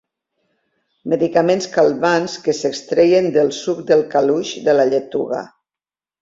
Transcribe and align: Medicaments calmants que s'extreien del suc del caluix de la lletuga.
Medicaments 1.11 1.69
calmants 1.75 2.37
que 2.47 2.55
s'extreien 2.61 3.29
del 3.37 3.53
suc 3.59 3.83
del 3.93 4.03
caluix 4.15 4.55
de 4.71 4.77
la 4.79 4.89
lletuga. 4.95 5.45